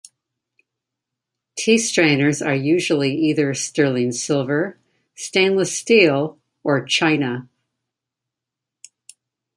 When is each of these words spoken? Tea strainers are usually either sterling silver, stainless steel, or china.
Tea 1.55 1.77
strainers 1.77 2.41
are 2.41 2.55
usually 2.55 3.13
either 3.13 3.53
sterling 3.53 4.11
silver, 4.13 4.79
stainless 5.13 5.77
steel, 5.77 6.39
or 6.63 6.83
china. 6.83 7.47